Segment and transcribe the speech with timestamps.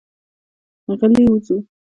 [0.99, 1.57] غلي وځو.